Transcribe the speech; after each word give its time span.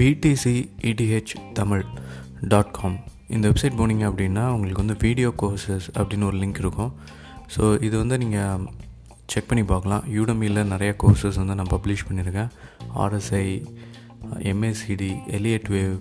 BTC 0.00 0.52
ETH 0.90 1.32
Tamil 1.56 1.82
dot 2.52 2.70
com 2.76 2.94
இந்த 3.34 3.44
website 3.48 3.74
போனீங்க 3.80 4.04
அப்படின்னா 4.10 4.44
உங்களுக்கு 4.54 4.82
வந்து 4.82 4.96
வீடியோ 5.02 5.30
கோர்சஸ் 5.42 5.86
அப்படின்னு 5.96 6.26
ஒரு 6.28 6.36
லிங்க் 6.42 6.60
இருக்கும். 6.62 6.92
ஸோ 7.54 7.62
இது 7.86 7.96
வந்து 8.02 8.16
நீங்கள் 8.22 8.62
செக் 9.32 9.48
பண்ணி 9.50 9.64
பார்க்கலாம். 9.72 10.04
யூடமியில் 10.16 10.60
நிறையா 10.72 10.94
கோர்சஸ் 11.02 11.40
வந்து 11.40 11.56
நான் 11.58 11.72
பப்ளிஷ் 11.74 12.04
பண்ணியிருக்கேன். 12.08 12.50
RSI 13.02 13.44
MACD 14.52 15.10
Elliott 15.38 15.68
wave 15.74 15.96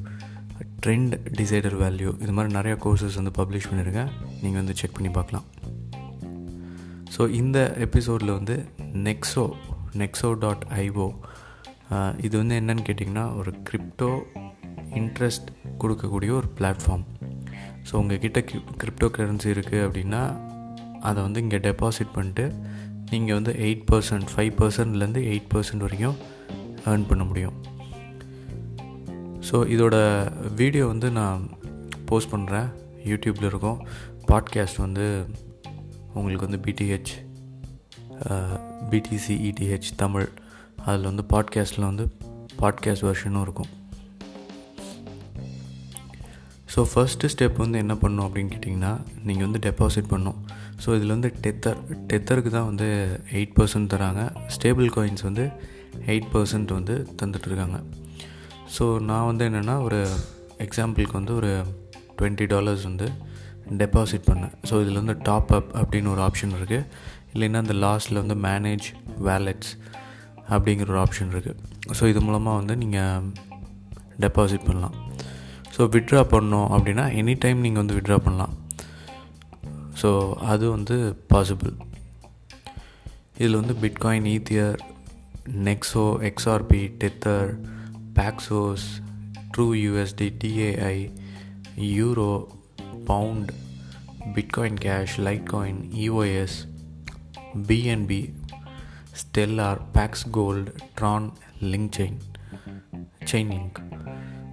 trend 0.85 1.15
decider 1.39 1.77
value 1.83 2.13
இது 2.23 2.35
மாதிரி 2.37 2.53
நிறையா 2.59 2.77
கோர்சஸ் 2.85 3.19
வந்து 3.21 3.33
பப்ளிஷ் 3.39 3.69
பண்ணியிருக்கேன். 3.71 4.11
நீங்கள் 4.43 4.61
வந்து 4.61 4.77
செக் 4.81 4.95
பண்ணி 4.99 5.11
பார்க்கலாம். 5.19 5.45
ஸோ 7.17 7.29
இந்த 7.41 7.59
எபிசோடில் 7.87 8.37
வந்து 8.37 8.57
நெக்ஸோ 9.09 9.45
நெக்ஸோ 10.03 10.31
டாட் 10.45 10.65
ஐஓ 10.85 11.09
இது 12.21 12.37
வந்து 12.37 12.55
என்னன்னு 12.59 12.85
கேட்டிங்கன்னா 12.89 13.37
ஒரு 13.37 13.51
கிரிப்டோ 13.69 14.19
இன்ட்ரெஸ்ட் 14.89 15.49
கொடுக்கக்கூடிய 15.79 16.31
ஒரு 16.31 16.47
பிளாட்ஃபார்ம் 16.57 17.05
ஸோ 17.87 17.95
உங்கள் 17.95 18.19
கிட்ட 18.19 18.39
கிரிப்டோ 18.83 19.07
கரன்சி 19.17 19.49
இருக்குது 19.55 19.85
அப்படின்னா 19.87 20.21
அதை 20.99 21.23
வந்து 21.23 21.39
இங்கே 21.39 21.57
டெபாசிட் 21.57 22.13
பண்ணிட்டு 22.13 22.53
நீங்கள் 23.11 23.33
வந்து 23.33 23.53
எயிட் 23.53 23.85
பர்சன்ட் 23.91 24.27
ஃபைவ் 24.35 24.51
பர்சன்ட்லேருந்து 24.57 25.21
எயிட் 25.31 25.49
பர்சன்ட் 25.53 25.77
வரைக்கும் 25.77 26.17
ஏர்ன் 26.85 27.07
பண்ண 27.07 27.23
முடியும். 27.23 27.55
ஸோ 29.51 29.57
இதோட 29.75 29.95
வீடியோ 30.55 30.85
வந்து 30.85 31.11
நான் 31.11 31.49
போஸ்ட் 32.05 32.33
பண்ணுறேன் 32.33 32.69
யூடியூப்பில் 33.05 33.45
இருக்கும். 33.45 33.85
பாட்காஸ்ட் 34.27 34.77
வந்து 34.77 35.25
உங்களுக்கு 36.13 36.47
வந்து 36.47 36.61
பிடிஹெச் 36.65 37.13
பிடிசி 38.89 39.35
இடிஹெச் 39.49 39.89
தமிழ் 39.95 40.29
அதில் 40.89 41.09
வந்து 41.11 41.25
பாட்காஸ்ட்டில் 41.33 41.89
வந்து 41.89 42.05
பாட்காஸ்ட் 42.61 43.05
வெர்ஷனும் 43.07 43.43
இருக்கும். 43.47 43.71
ஸோ 46.73 46.79
ஃபஸ்ட்டு 46.91 47.29
ஸ்டெப் 47.33 47.59
வந்து 47.63 47.77
என்ன 47.83 47.93
பண்ணும் 48.01 48.25
அப்படின்னு 48.25 48.51
கேட்டிங்கன்னா 48.53 48.91
நீங்கள் 49.27 49.45
வந்து 49.47 49.61
டெபாசிட் 49.67 50.09
பண்ணும். 50.13 50.39
ஸோ 50.83 50.89
இதில் 50.97 51.13
வந்து 51.15 51.29
டெத்தர் 51.45 51.79
டெத்தருக்கு 52.09 52.51
தான் 52.57 52.67
வந்து 52.71 52.87
எயிட் 53.37 53.55
பர்சன்ட் 53.57 53.91
தராங்க. 53.93 54.21
ஸ்டேபிள் 54.55 54.89
காயின்ஸ் 54.97 55.25
வந்து 55.29 55.45
எயிட் 56.11 56.29
பர்சன்ட் 56.33 56.71
வந்து 56.77 56.95
தந்துட்டுருக்காங்க. 57.21 57.79
ஸோ 58.75 58.85
நான் 59.09 59.27
வந்து 59.29 59.43
என்னென்னா 59.49 59.75
ஒரு 59.87 59.99
எக்ஸாம்பிளுக்கு 60.65 61.15
வந்து 61.19 61.33
ஒரு 61.39 61.51
டுவெண்ட்டி 62.17 62.45
டாலர்ஸ் 62.53 62.85
வந்து 62.89 63.07
டெபாசிட் 63.81 64.27
பண்ணேன். 64.29 64.53
ஸோ 64.69 64.73
இதில் 64.83 65.01
வந்து 65.01 65.15
டாப் 65.27 65.51
அப் 65.57 65.71
அப்படின்னு 65.81 66.11
ஒரு 66.15 66.21
ஆப்ஷன் 66.27 66.55
இருக்குது 66.59 66.85
இல்லைன்னா 67.33 67.59
அந்த 67.65 67.75
லாஸ்ட்டில் 67.85 68.21
வந்து 68.23 68.37
மேனேஜ் 68.47 68.87
வேலெட்ஸ் 69.27 69.71
அப்படிங்கிற 70.53 70.87
ஒரு 70.93 71.01
ஆப்ஷன் 71.05 71.31
இருக்குது 71.33 71.59
ஸோ 71.97 72.03
இது 72.11 72.21
மூலமாக 72.27 72.59
வந்து 72.61 72.75
நீங்கள் 72.83 73.27
டெபாசிட் 74.23 74.67
பண்ணலாம். 74.69 74.95
ஸோ 75.75 75.83
விட்ரா 75.95 76.21
பண்ணோம் 76.33 76.69
அப்படின்னா 76.75 77.05
எனி 77.19 77.35
டைம் 77.43 77.59
நீங்கள் 77.65 77.81
வந்து 77.83 77.97
விட்ரா 77.99 78.17
பண்ணலாம். 78.25 78.55
ஸோ 80.01 80.09
அது 80.53 80.65
வந்து 80.75 80.95
பாசிபிள் 81.33 81.73
இதில் 83.39 83.59
வந்து 83.61 83.75
bitcoin 83.83 84.27
ether 84.35 84.79
Nexo 85.67 86.05
XRP 86.29 86.81
tether 87.01 87.49
Paxos 88.17 88.87
true 89.53 89.67
USD 89.83 90.27
DAI 90.41 90.97
euro 91.97 92.31
pound 93.09 93.51
bitcoin 94.35 94.79
cash 94.85 95.15
litecoin 95.53 95.79
EOS 96.05 96.57
BNB 97.69 98.21
stellar 99.21 99.81
PAX 99.95 100.25
gold 100.37 100.71
Tron 100.99 101.27
link 101.71 101.93
chain 101.97 102.19
chain 103.31 103.51
link 103.55 103.79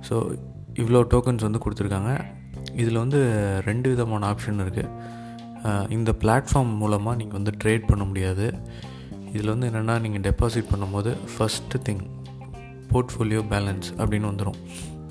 so 0.09 0.17
இவ்வளோ 0.81 1.01
டோக்கன்ஸ் 1.13 1.47
வந்து 1.47 1.61
கொடுத்துருக்காங்க. 1.65 2.13
இதில் 2.81 3.03
வந்து 3.03 3.21
ரெண்டு 3.69 3.87
விதமான 3.93 4.27
ஆப்ஷன் 4.33 4.63
இருக்குது 4.65 5.95
இந்த 5.97 6.11
பிளாட்ஃபார்ம் 6.23 6.73
மூலமாக 6.83 7.19
நீங்கள் 7.21 7.39
வந்து 7.39 7.53
ட்ரேட் 7.63 7.89
பண்ண 7.91 8.03
முடியாது. 8.11 8.47
இதில் 9.35 9.53
வந்து 9.53 9.69
என்னென்னா 9.71 9.95
நீங்கள் 10.05 10.25
டெபாசிட் 10.27 10.71
பண்ணும்போது 10.73 11.11
ஃபஸ்ட்டு 11.33 11.81
திங் 11.87 12.05
போர்ட்ஃபோலியோ 12.91 13.41
பேலன்ஸ் 13.53 13.89
அப்படின்னு 14.01 14.29
வந்துடும் 14.33 14.59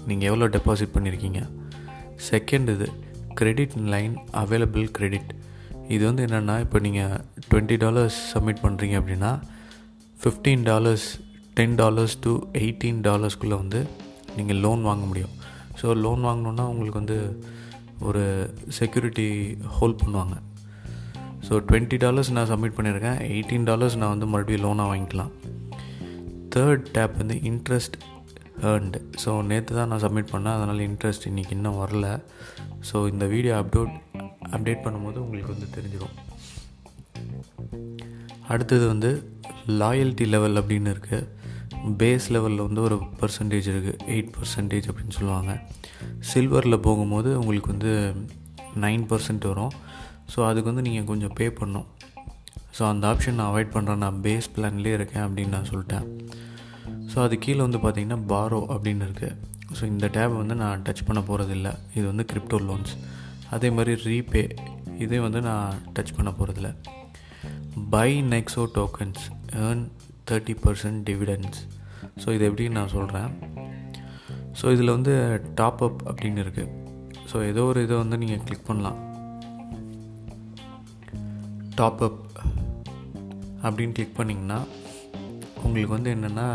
நீங்கள் 0.10 0.28
எவ்வளோ 0.30 0.48
டெபாசிட் 0.56 0.96
பண்ணியிருக்கீங்க 0.96 1.42
செகண்ட் 2.30 2.70
இது 2.76 2.88
கிரெடிட் 3.40 3.76
லைன் 3.94 4.14
அவைலபிள் 4.42 4.88
கிரெடிட் 4.98 5.32
இது 5.94 6.03
வந்து 6.09 6.23
என்னென்னா 6.28 6.56
இப்போ 6.63 6.78
நீங்கள் 6.85 7.16
டுவெண்ட்டி 7.50 7.78
டாலர்ஸ் 7.84 8.18
சப்மிட் 8.34 8.63
பண்ணுறீங்க 8.63 8.96
அப்படின்னா 9.01 9.31
fifteen 10.18 10.63
dollars 10.69 11.07
ten 11.57 11.75
dollars 11.81 12.16
to 12.25 12.31
eighteen 12.62 13.01
டாலர்ஸ்குள்ளே 13.07 13.57
வந்து 13.63 13.81
நீங்கள் 14.38 14.59
லோன் 14.66 14.81
வாங்க 14.90 15.03
முடியும். 15.09 15.34
ஸோ 15.81 15.94
லோன் 16.06 16.23
வாங்கணுன்னா 16.29 16.66
உங்களுக்கு 16.72 17.01
வந்து 17.01 17.18
ஒரு 18.07 18.23
செக்யூரிட்டி 18.79 19.28
ஹோல்ட் 19.78 20.01
பண்ணுவாங்க. 20.03 20.35
ஸோ 21.47 21.53
டுவெண்ட்டி 21.69 21.97
டாலர்ஸ் 22.06 22.34
நான் 22.38 22.50
சப்மிட் 22.52 22.78
பண்ணியிருக்கேன் 22.78 23.19
எயிட்டீன் 23.34 23.67
டாலர்ஸ் 23.69 24.00
நான் 24.02 24.13
வந்து 24.13 24.29
மறுபடியும் 24.34 24.66
லோனாக 24.66 24.91
வாங்கிக்கலாம். 24.91 25.31
தேர்ட் 26.56 26.85
டேப் 26.97 27.16
வந்து 27.22 27.38
இன்ட்ரெஸ்ட் 27.52 27.97
ஏர்ன்டு 28.72 29.00
ஸோ 29.23 29.31
நேற்று 29.52 29.78
தான் 29.78 29.90
நான் 29.91 30.03
சப்மிட் 30.06 30.34
பண்ணேன் 30.34 30.56
அதனால் 30.57 30.84
இன்ட்ரெஸ்ட் 30.90 31.28
இன்றைக்கி 31.31 31.53
இன்னும் 31.57 31.79
வரல. 31.84 32.07
ஸோ 32.90 32.97
இந்த 33.13 33.25
வீடியோ 33.34 33.53
அப்டோட் 33.62 33.94
அப்டேட் 34.54 34.84
பண்ணும்போது 34.86 35.18
உங்களுக்கு 35.26 35.54
வந்து 35.56 35.70
தெரிஞ்சிடும் 35.76 36.16
அடுத்தது 38.52 38.86
வந்து 38.94 39.10
லாயல்ட்டி 39.82 40.26
லெவல் 40.34 40.60
அப்படின்னு 40.62 40.92
இருக்குது 40.96 41.28
பேஸ் 42.02 42.28
லெவலில் 42.34 42.66
வந்து 42.68 42.82
ஒரு 42.88 42.96
பர்சன்டேஜ் 43.20 43.68
இருக்குது 43.74 44.00
எயிட் 44.14 44.32
பர்சன்டேஜ் 44.36 44.88
அப்படின்னு 44.90 45.16
சொல்லுவாங்க. 45.18 45.54
சில்வரில் 46.32 46.84
போகும்போது 46.88 47.30
உங்களுக்கு 47.42 47.72
வந்து 47.74 47.92
நைன் 48.86 49.04
பர்சன்ட் 49.12 49.46
வரும். 49.52 49.74
ஸோ 50.34 50.40
அதுக்கு 50.50 50.70
வந்து 50.72 50.86
நீங்கள் 50.88 51.10
கொஞ்சம் 51.12 51.36
பே 51.40 51.48
பண்ணும் 51.60 51.88
ஸோ 52.78 52.82
அந்த 52.92 53.04
ஆப்ஷன் 53.12 53.38
நான் 53.40 53.50
அவாய்ட் 53.52 53.76
பண்ணுறேன் 53.76 54.02
நான் 54.06 54.22
பேஸ் 54.26 54.48
பிளான்லேயே 54.56 54.96
இருக்கேன் 55.00 55.26
அப்படின்னு 55.26 55.56
நான் 55.58 55.70
சொல்லிட்டேன். 55.72 56.08
ஸோ 57.12 57.18
அது 57.26 57.36
கீழே 57.44 57.62
வந்து 57.66 57.80
பார்த்திங்கன்னா 57.84 58.20
பாரோ 58.32 58.62
அப்படின்னு 58.76 59.06
இருக்குது 59.08 59.36
ஸோ 59.78 59.84
இந்த 59.92 60.08
டேப் 60.16 60.34
வந்து 60.42 60.56
நான் 60.64 60.84
டச் 60.88 61.06
பண்ண 61.10 61.22
போகிறதில்ல 61.30 61.70
இது 61.98 62.06
வந்து 62.12 62.26
கிரிப்டோ 62.32 62.60
லோன்ஸ் 62.70 62.94
அதே 63.50 63.70
மாதிரி 63.70 63.94
ரீபே 64.04 64.58
இதே 65.00 65.20
வந்து 65.20 65.42
நான் 65.42 65.74
டச் 65.94 66.16
பண்ண 66.16 66.32
போகிறதில்ல 66.32 66.76
buy 67.90 68.24
Nexo 68.24 68.68
tokens 68.76 69.24
earn 69.52 69.88
thirty 70.32 70.56
percent 70.64 71.04
dividends 71.10 71.58
so 72.26 72.34
இது 72.34 72.52
எப்படின்னு 72.52 72.70
நான் 72.70 72.88
சொல்கிறேன் 72.88 73.30
ஸோ 74.62 74.72
இதில் 74.72 74.90
வந்து 74.90 75.42
டாப் 75.56 75.84
அப் 75.84 76.10
அப்படின்னு 76.10 76.44
இருக்குது 76.46 76.84
ஸோ 77.34 77.48
ஏதோ 77.48 77.64
ஒரு 77.64 77.84
இதை 77.84 77.98
வந்து 77.98 78.18
நீங்கள் 78.18 78.44
கிளிக் 78.44 78.66
பண்ணலாம். 78.66 79.00
டாப் 81.76 82.04
அப் 82.04 82.22
அப்படின்னு 83.64 83.92
கிளிக் 83.92 84.18
பண்ணிங்கன்னா 84.18 84.66
உங்களுக்கு 85.64 85.88
வந்து 85.88 86.16
என்னென்னா 86.16 86.48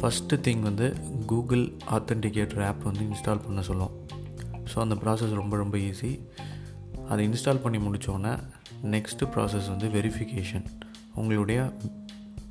ஃபஸ்ட்டு 0.00 0.40
திங் 0.40 0.60
வந்து 0.60 0.96
கூகுள் 1.26 1.72
ஆத்தன்டிகேட்டர் 1.90 2.66
ஆப் 2.66 2.82
வந்து 2.82 3.00
இன்ஸ்டால் 3.00 3.44
பண்ண 3.44 3.62
சொல்லும். 3.62 4.03
ஸோ 4.72 4.76
அந்த 4.84 4.96
ப்ராசஸ் 5.02 5.34
ரொம்ப 5.40 5.54
ரொம்ப 5.56 5.76
ஈஸி 5.88 6.12
அதை 7.10 7.20
இன்ஸ்டால் 7.28 7.62
பண்ணி 7.64 7.78
முடித்தோடனே 7.86 8.32
நெக்ஸ்ட்டு 8.94 9.28
ப்ராசஸ் 9.34 9.68
வந்து 9.72 9.88
வெரிஃபிகேஷன் 9.96 10.66
உங்களுடைய 11.20 11.60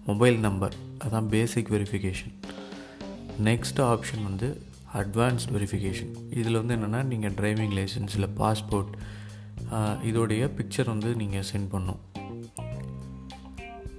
மொபைல் 0.09 0.37
நம்பர் 0.39 0.75
அதான் 1.05 1.27
பேசிக் 1.35 1.71
வெரிஃபிகேஷன் 1.75 2.33
நெக்ஸ்ட் 3.49 3.81
ஆப்ஷன் 3.91 4.23
வந்து 4.29 4.47
அட்வான்ஸ்ட் 5.01 5.51
வெரிஃபிகேஷன் 5.55 6.11
இதில் 6.39 6.59
வந்து 6.61 6.75
என்னென்னா 6.77 6.99
நீங்கள் 7.11 7.35
டிரைவிங் 7.39 7.75
லைசன்ஸ் 7.79 8.15
இல்லை 8.17 8.29
பாஸ்போர்ட் 8.41 8.93
இதோடைய 10.09 10.43
பிக்சர் 10.57 10.91
வந்து 10.93 11.09
நீங்கள் 11.21 11.47
சென்ட் 11.51 11.69
பண்ணும். 11.75 12.01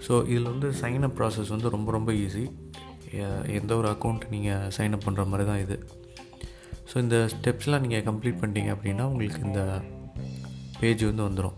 ஸோ 0.06 0.14
இதில் 0.32 0.50
வந்து 0.52 0.68
சைனப் 0.80 1.16
ப்ராசஸ் 1.18 1.52
வந்து 1.54 1.68
ரொம்ப 1.76 1.90
ரொம்ப 1.92 2.12
ஈஸி 2.24 2.44
எந்த 3.58 3.72
ஒரு 3.80 3.88
அக்கௌண்ட் 3.94 4.24
நீங்கள் 4.34 4.70
சைன் 4.76 4.94
அப் 4.96 5.06
பண்ணுற 5.06 5.24
மாதிரி 5.30 5.44
தான் 5.50 5.62
இது. 5.64 5.76
ஸோ 6.92 6.98
இந்த 6.98 7.28
ஸ்டெப்ஸ்லாம் 7.34 7.80
நீங்கள் 7.80 8.02
கம்ப்ளீட் 8.02 8.40
பண்ணிட்டீங்க 8.40 8.70
அப்படின்னா 8.74 9.02
உங்களுக்கு 9.02 9.40
இந்த 9.42 9.60
பேஜ் 10.80 11.04
வந்து 11.04 11.28
வந்துடும் 11.28 11.56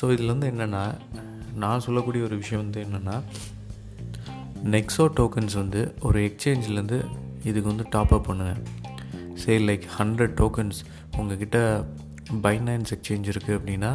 ஸோ 0.00 0.12
இதில் 0.12 0.26
வந்து 0.26 0.50
என்னென்னா 0.50 0.82
நான் 1.54 1.80
சொல்லக்கூடிய 1.80 2.24
ஒரு 2.24 2.36
விஷயம் 2.36 2.62
வந்து 2.62 2.80
என்னென்னா 2.84 3.16
நெக்ஸோ 4.64 5.04
டோக்கன்ஸ் 5.14 5.54
வந்து 5.54 5.94
ஒரு 6.00 6.18
எக்ஸ்சேஞ்சிலேருந்து 6.28 6.98
இதுக்கு 7.44 7.68
வந்து 7.68 7.84
டாப் 7.90 8.12
அப் 8.12 8.28
பண்ணுங்கள் 8.28 8.60
சரி 9.34 9.64
லைக் 9.66 9.84
ஹண்ட்ரட் 9.98 10.34
டோக்கன்ஸ் 10.34 10.78
உங்ககிட்ட 11.16 11.58
பைனான்ஸ் 12.42 12.92
எக்ஸ்சேஞ்ச் 12.96 13.28
இருக்குது 13.32 13.56
அப்படின்னா 13.58 13.90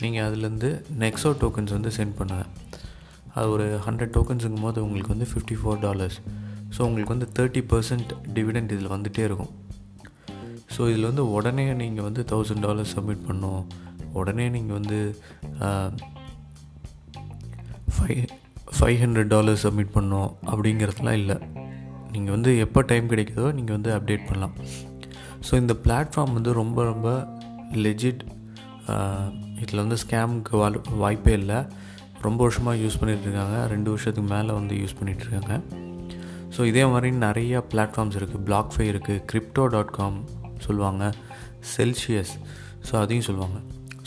நீங்கள் 0.00 0.24
அதுலேருந்து 0.28 0.70
நெக்ஸோ 0.98 1.32
டோக்கன்ஸ் 1.40 1.72
வந்து 1.72 1.90
சென்ட் 1.90 2.16
பண்ணுங்கள் 2.18 2.50
அது 3.34 3.50
ஒரு 3.50 3.80
ஹண்ட்ரட் 3.86 4.14
டோக்கன்ஸுங்கும் 4.16 4.60
போது 4.60 4.84
உங்களுக்கு 4.84 5.14
வந்து 5.14 5.28
ஃபிஃப்டி 5.32 5.56
ஃபோர் 5.62 5.78
டாலர்ஸ் 5.78 6.18
ஸோ 6.76 6.80
உங்களுக்கு 6.82 7.14
வந்து 7.16 7.28
தேர்ட்டி 7.38 7.62
பர்சன்ட் 7.70 8.12
டிவிடெண்ட் 8.34 8.72
இதில் 8.72 8.88
வந்துகிட்டே 8.88 9.18
இருக்கும். 9.18 9.52
ஸோ 10.80 10.84
இதில் 10.90 11.08
வந்து 11.08 11.24
உடனே 11.36 11.64
நீங்கள் 11.80 12.04
வந்து 12.06 12.22
தௌசண்ட் 12.30 12.62
டாலர்ஸ் 12.64 12.92
சப்மிட் 12.96 13.24
பண்ணும் 13.26 13.64
உடனே 14.20 14.44
நீங்கள் 14.54 14.76
வந்து 14.78 14.98
five 17.96 18.22
five 18.76 18.96
hundred 19.02 19.30
dollars 19.34 19.64
submit 19.66 19.92
பண்ணோம் 19.96 20.30
அப்படிங்கிறதுலாம் 20.52 21.18
இல்லை. 21.20 21.36
நீங்கள் 22.14 22.34
வந்து 22.36 22.52
எப்போ 22.64 22.82
டைம் 22.92 23.12
கிடைக்குதோ 23.12 23.46
நீங்கள் 23.58 23.76
வந்து 23.76 23.92
அப்டேட் 23.96 24.26
பண்ணலாம். 24.30 24.54
ஸோ 25.48 25.52
இந்த 25.62 25.76
பிளாட்ஃபார்ம் 25.84 26.34
வந்து 26.38 26.56
ரொம்ப 26.62 26.88
ரொம்ப 26.90 27.08
லெஜிட் 27.86 28.24
இதில் 29.62 29.84
வந்து 29.84 30.00
ஸ்கேமுக்கு 30.06 30.56
வாழ் 30.62 30.80
வாய்ப்பே 31.04 31.36
இல்லை. 31.42 31.60
ரொம்ப 32.26 32.40
வருஷமாக 32.46 32.82
யூஸ் 32.84 33.00
பண்ணிகிட்ருக்காங்க 33.02 33.60
ரெண்டு 33.76 33.88
வருஷத்துக்கு 33.94 34.28
மேலே 34.34 34.52
வந்து 34.60 34.74
யூஸ் 34.82 34.98
பண்ணிகிட்ருக்காங்க 35.00 35.54
ஸோ 36.56 36.62
இதே 36.72 36.84
மாதிரி 36.92 37.10
நிறைய 37.28 37.64
பிளாட்ஃபார்ம்ஸ் 37.72 38.18
இருக்குது 38.20 38.44
பிளாக்ஃபை 38.50 38.86
இருக்குது 38.94 39.24
கிரிப்டோ 39.32 39.64
டாட் 39.76 39.96
காம் 40.00 40.20
சொல்லுவாங்க 40.66 41.04
செல்சியஸ் 41.74 42.34
ஸோ 42.88 42.92
அதையும் 43.02 43.26
சொல்லுவாங்க. 43.28 43.58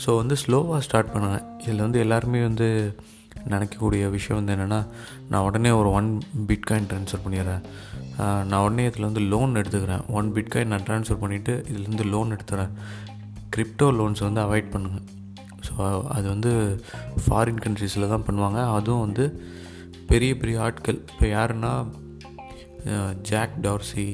ஸோ 0.04 0.10
வந்து 0.20 0.36
ஸ்லோவாக 0.44 0.80
ஸ்டார்ட் 0.86 1.12
பண்ணுவேன். 1.14 1.44
இதில் 1.64 1.84
வந்து 1.86 2.00
எல்லாருமே 2.04 2.40
வந்து 2.50 2.68
நினைக்கக்கூடிய 3.52 4.02
விஷயம் 4.16 4.38
வந்து 4.38 4.52
என்னென்னா 4.54 4.80
நான் 5.30 5.44
உடனே 5.46 5.70
ஒரு 5.80 5.88
ஒன் 5.98 6.08
பிட்காயின் 6.50 6.88
ட்ரான்ஸ்ஃபர் 6.90 7.24
பண்ணிடுறேன். 7.24 7.64
நான் 8.50 8.62
உடனே 8.66 8.84
இதில் 8.90 9.08
வந்து 9.08 9.22
லோன் 9.32 9.58
எடுத்துக்கிறேன். 9.60 10.04
ஒன் 10.18 10.28
பிட்காயின் 10.36 10.72
நான் 10.72 10.86
ட்ரான்ஸ்ஃபர் 10.88 11.20
பண்ணிவிட்டு 11.22 11.54
இதுலேருந்து 11.70 12.06
லோன் 12.14 12.32
எடுத்துகிறேன் 12.36 12.72
கிரிப்டோ 13.56 13.88
லோன்ஸ் 13.98 14.26
வந்து 14.28 14.42
அவாய்ட் 14.46 14.72
பண்ணுங்கள் 14.74 15.06
ஸோ 15.66 15.74
அது 16.16 16.26
வந்து 16.34 16.52
ஃபாரின் 17.24 17.60
கண்ட்ரீஸில் 17.64 18.12
தான் 18.14 18.26
பண்ணுவாங்க. 18.28 18.60
அதுவும் 18.76 19.04
வந்து 19.06 19.26
பெரிய 20.10 20.32
பெரிய 20.40 20.56
ஆட்கள். 20.66 20.98
இப்போ 21.12 21.26
யாருன்னா 21.36 21.72
ஜாக் 23.30 23.54
டார்சி 23.66 24.08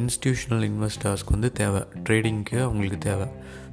இன்ஸ்டியூஷனல் 0.00 0.64
இன்வெஸ்டர்ஸ்க்கு 0.70 1.34
வந்து 1.36 1.50
தேவை. 1.60 1.82
ட்ரேடிங்க்கு 2.06 2.56
அவங்களுக்கு 2.66 2.98
தேவை. 3.08 3.28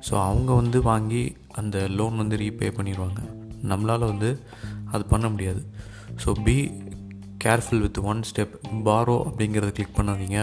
ஸோ 0.07 0.13
அவங்க 0.29 0.51
வந்து 0.61 0.81
வாங்கி 0.91 1.23
அந்த 1.59 1.77
லோன் 1.97 2.15
வந்து 2.21 2.35
ரீபே 2.43 2.69
பண்ணிடுவாங்க 2.77 3.21
நம்மளால் 3.71 4.09
வந்து 4.11 4.29
அது 4.93 5.03
பண்ண 5.13 5.25
முடியாது. 5.33 5.61
So 6.23 6.31
be 6.45 6.57
careful 7.43 7.83
with 7.85 7.99
one 8.11 8.21
step 8.29 8.55
borrow 8.87 9.17
அப்படிங்கிறத 9.27 9.71
கிளிக் 9.77 9.97
பண்ணாதீங்க. 9.99 10.39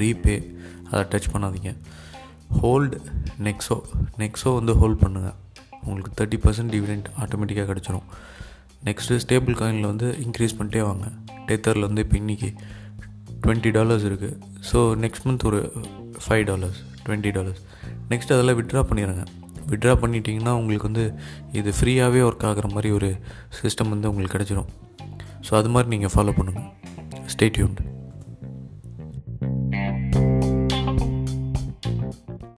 ரீபே 0.00 0.36
அதை 0.90 1.02
டச் 1.12 1.32
பண்ணாதீங்க. 1.34 1.70
ஹோல்டு 2.60 2.96
நெக்ஸோ 3.46 3.76
நெக்ஸோ 4.22 4.50
வந்து 4.58 4.72
ஹோல்ட் 4.80 5.02
பண்ணுங்கள் 5.04 5.36
உங்களுக்கு 5.84 6.12
தேர்ட்டி 6.18 6.38
பர்சன்ட் 6.44 6.72
டிவிடெண்ட் 6.74 7.08
ஆட்டோமேட்டிக்காக 7.22 7.68
கிடச்சிரும். 7.70 8.06
நெக்ஸ்ட்டு 8.88 9.18
ஸ்டேபிள் 9.24 9.56
காயினில் 9.60 9.90
வந்து 9.90 10.08
இன்க்ரீஸ் 10.24 10.56
பண்ணிட்டே 10.58 10.82
வாங்க. 10.88 11.06
டெத்தரில் 11.48 11.86
வந்து 11.88 12.02
இப்போ 12.04 12.16
இன்றைக்கி 12.22 12.50
டுவெண்ட்டி 13.42 13.70
டாலர்ஸ் 13.76 14.04
இருக்குது 14.10 14.36
ஸோ 14.70 14.80
நெக்ஸ்ட் 15.04 15.26
மந்த் 15.28 15.46
ஒரு 15.50 15.60
five 16.24 16.44
dollars 16.50 16.80
twenty 17.06 17.30
dollars 17.36 17.62
next 18.12 18.34
அதெல்லாம் 18.34 18.58
விட்ரா 18.60 18.82
பண்ணிடுங்க. 18.90 19.24
விட்ரா 19.72 19.92
பண்ணிட்டீங்கன்னா 20.02 20.52
உங்களுக்கு 20.60 20.88
வந்து 20.90 21.04
இது 21.58 21.70
ஃப்ரீயாகவே 21.78 22.20
ஒர்க் 22.28 22.46
ஆகிற 22.48 22.68
மாதிரி 22.74 22.90
ஒரு 22.98 23.10
சிஸ்டம் 23.58 23.92
வந்து 23.94 24.10
உங்களுக்கு 24.10 24.36
கிடச்சிரும். 24.36 24.70
ஸோ 25.46 25.54
அது 25.60 25.68
மாதிரி 25.74 25.90
நீங்கள் 25.94 26.14
ஃபாலோ 26.14 26.34
பண்ணுங்கள் 26.38 26.68
ஸ்டேட்யூன்ட் 27.34 27.80